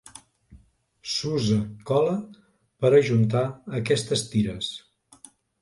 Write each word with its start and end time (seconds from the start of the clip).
S'usa 1.15 1.57
cola 1.91 2.15
per 2.85 2.93
a 2.95 2.97
ajuntar 3.03 3.45
aquestes 3.81 4.29
tires. 4.33 4.73